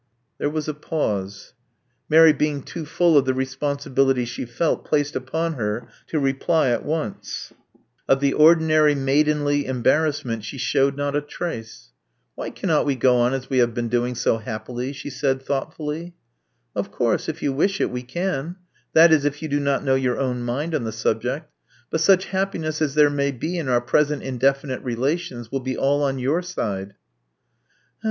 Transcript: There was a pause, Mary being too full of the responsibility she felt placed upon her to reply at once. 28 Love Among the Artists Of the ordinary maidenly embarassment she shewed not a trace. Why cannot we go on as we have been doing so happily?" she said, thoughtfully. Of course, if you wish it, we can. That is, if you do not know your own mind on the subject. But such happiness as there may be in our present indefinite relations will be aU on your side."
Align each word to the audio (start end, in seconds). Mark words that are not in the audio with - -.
There 0.39 0.49
was 0.49 0.67
a 0.67 0.73
pause, 0.73 1.53
Mary 2.09 2.33
being 2.33 2.63
too 2.63 2.87
full 2.87 3.19
of 3.19 3.25
the 3.25 3.35
responsibility 3.35 4.25
she 4.25 4.45
felt 4.45 4.83
placed 4.83 5.15
upon 5.15 5.53
her 5.53 5.87
to 6.07 6.17
reply 6.19 6.69
at 6.71 6.83
once. 6.83 7.49
28 7.49 7.53
Love 7.53 7.53
Among 7.53 7.59
the 7.67 7.83
Artists 7.83 8.05
Of 8.07 8.19
the 8.19 8.33
ordinary 8.43 8.95
maidenly 8.95 9.65
embarassment 9.67 10.43
she 10.43 10.57
shewed 10.57 10.97
not 10.97 11.15
a 11.15 11.21
trace. 11.21 11.91
Why 12.33 12.49
cannot 12.49 12.87
we 12.87 12.95
go 12.95 13.17
on 13.17 13.35
as 13.35 13.47
we 13.51 13.59
have 13.59 13.75
been 13.75 13.89
doing 13.89 14.15
so 14.15 14.39
happily?" 14.39 14.91
she 14.91 15.11
said, 15.11 15.43
thoughtfully. 15.43 16.15
Of 16.75 16.91
course, 16.91 17.29
if 17.29 17.43
you 17.43 17.53
wish 17.53 17.79
it, 17.79 17.91
we 17.91 18.01
can. 18.01 18.55
That 18.93 19.11
is, 19.13 19.23
if 19.23 19.43
you 19.43 19.47
do 19.49 19.59
not 19.59 19.83
know 19.83 19.93
your 19.93 20.19
own 20.19 20.41
mind 20.41 20.73
on 20.73 20.83
the 20.83 20.91
subject. 20.91 21.47
But 21.91 22.01
such 22.01 22.25
happiness 22.33 22.81
as 22.81 22.95
there 22.95 23.11
may 23.11 23.29
be 23.31 23.59
in 23.59 23.67
our 23.67 23.81
present 23.81 24.23
indefinite 24.23 24.81
relations 24.83 25.51
will 25.51 25.59
be 25.59 25.77
aU 25.77 26.01
on 26.01 26.17
your 26.17 26.41
side." 26.41 26.95